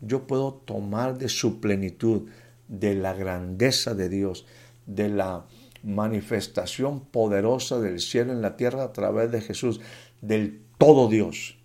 [0.00, 2.28] yo puedo tomar de su plenitud,
[2.68, 4.46] de la grandeza de Dios,
[4.86, 5.46] de la
[5.82, 9.80] manifestación poderosa del cielo en la tierra a través de Jesús,
[10.20, 11.58] del todo Dios,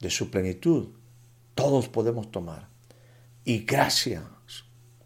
[0.00, 0.88] de su plenitud.
[1.54, 2.74] Todos podemos tomar
[3.48, 4.28] y gracia,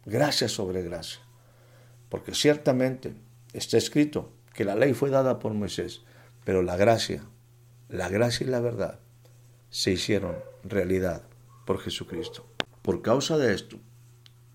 [0.06, 1.20] gracia sobre gracia.
[2.08, 3.14] Porque ciertamente
[3.52, 6.00] está escrito que la ley fue dada por Moisés,
[6.42, 7.22] pero la gracia,
[7.90, 8.98] la gracia y la verdad
[9.68, 11.22] se hicieron realidad
[11.66, 12.46] por Jesucristo.
[12.80, 13.76] Por causa de esto,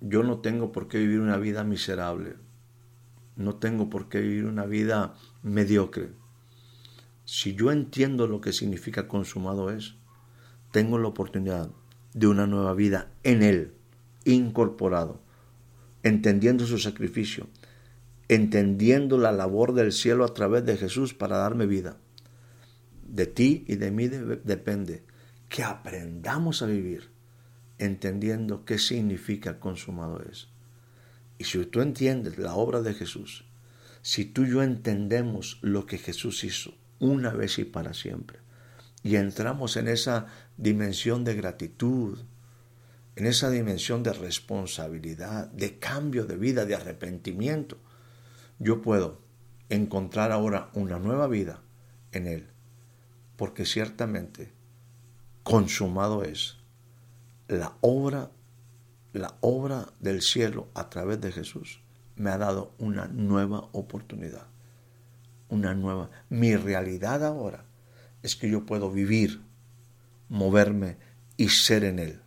[0.01, 2.37] yo no tengo por qué vivir una vida miserable,
[3.35, 5.13] no tengo por qué vivir una vida
[5.43, 6.09] mediocre.
[7.23, 9.93] Si yo entiendo lo que significa consumado es,
[10.71, 11.69] tengo la oportunidad
[12.15, 13.74] de una nueva vida en Él,
[14.25, 15.21] incorporado,
[16.03, 17.47] entendiendo su sacrificio,
[18.27, 21.97] entendiendo la labor del cielo a través de Jesús para darme vida.
[23.07, 25.03] De ti y de mí depende
[25.47, 27.15] que aprendamos a vivir
[27.77, 30.47] entendiendo qué significa consumado es.
[31.37, 33.45] Y si tú entiendes la obra de Jesús,
[34.01, 38.39] si tú y yo entendemos lo que Jesús hizo una vez y para siempre,
[39.03, 42.19] y entramos en esa dimensión de gratitud,
[43.15, 47.77] en esa dimensión de responsabilidad, de cambio de vida, de arrepentimiento,
[48.59, 49.21] yo puedo
[49.69, 51.61] encontrar ahora una nueva vida
[52.11, 52.47] en Él,
[53.37, 54.53] porque ciertamente
[55.43, 56.57] consumado es
[57.47, 58.31] la obra,
[59.13, 61.79] la obra del cielo a través de Jesús
[62.15, 64.47] me ha dado una nueva oportunidad,
[65.49, 66.09] una nueva.
[66.29, 67.65] Mi realidad ahora
[68.23, 69.41] es que yo puedo vivir,
[70.29, 70.97] moverme
[71.37, 72.21] y ser en Él.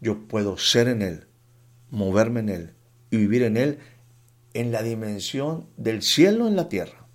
[0.00, 1.26] Yo puedo ser en Él,
[1.90, 2.74] moverme en Él
[3.10, 3.78] y vivir en Él
[4.54, 7.06] en la dimensión del cielo en la tierra.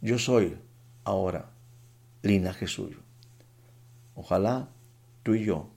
[0.00, 0.56] Yo soy
[1.04, 1.50] ahora
[2.22, 2.98] linaje suyo.
[4.14, 4.70] Ojalá
[5.22, 5.70] tú y yo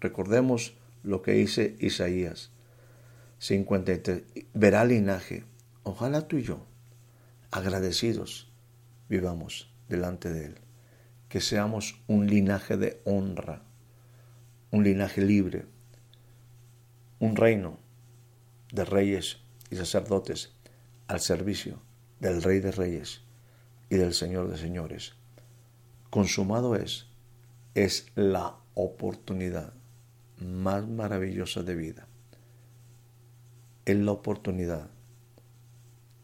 [0.00, 2.50] recordemos lo que dice Isaías
[3.38, 4.22] 53.
[4.54, 5.44] Verá linaje.
[5.82, 6.66] Ojalá tú y yo,
[7.50, 8.52] agradecidos,
[9.08, 10.54] vivamos delante de Él.
[11.28, 13.62] Que seamos un linaje de honra,
[14.70, 15.66] un linaje libre,
[17.18, 17.78] un reino
[18.72, 19.38] de reyes
[19.70, 20.52] y sacerdotes
[21.08, 21.80] al servicio
[22.20, 23.22] del Rey de Reyes
[23.88, 25.14] y del Señor de Señores.
[26.10, 27.06] Consumado es,
[27.74, 29.72] es la oportunidad
[30.38, 32.06] más maravillosa de vida.
[33.84, 34.88] Es la oportunidad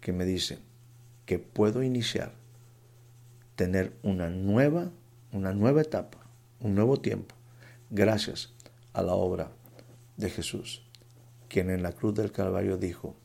[0.01, 0.59] que me dice
[1.25, 2.33] que puedo iniciar
[3.57, 4.91] tener una nueva,
[5.33, 6.19] una nueva etapa,
[6.61, 7.36] un nuevo tiempo,
[7.91, 8.53] gracias
[8.93, 9.53] a la obra
[10.17, 10.83] de Jesús,
[11.49, 13.17] quien en la cruz del Calvario dijo,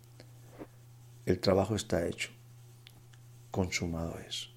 [1.26, 2.32] el trabajo está hecho,
[3.52, 4.50] consumado es.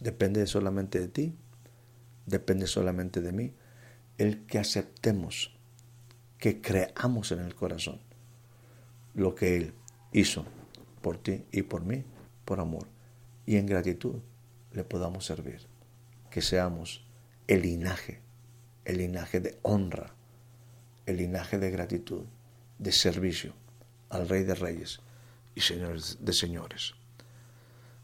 [0.00, 1.34] Depende solamente de ti,
[2.26, 3.54] depende solamente de mí,
[4.18, 5.56] el que aceptemos,
[6.38, 8.00] que creamos en el corazón
[9.14, 9.74] lo que Él
[10.12, 10.44] hizo
[11.02, 12.04] por ti y por mí,
[12.44, 12.86] por amor
[13.48, 14.16] y en gratitud
[14.72, 15.66] le podamos servir.
[16.30, 17.07] Que seamos
[17.48, 18.20] el linaje,
[18.84, 20.14] el linaje de honra,
[21.06, 22.24] el linaje de gratitud,
[22.78, 23.54] de servicio
[24.10, 25.00] al Rey de Reyes
[25.54, 26.94] y señores de señores.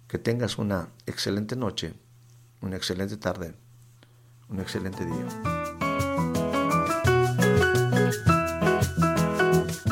[0.09, 1.93] Que tengas una excelente noche,
[2.63, 3.55] una excelente tarde,
[4.49, 5.27] un excelente día.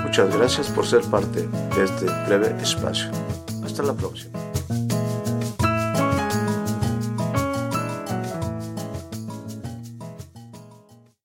[0.03, 3.11] Muchas gracias por ser parte de este breve espacio.
[3.63, 4.52] Hasta la próxima.